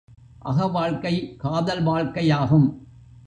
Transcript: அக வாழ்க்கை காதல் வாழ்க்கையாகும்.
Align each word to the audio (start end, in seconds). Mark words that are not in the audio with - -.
அக 0.39 0.67
வாழ்க்கை 0.67 1.35
காதல் 1.37 1.85
வாழ்க்கையாகும். 1.85 2.67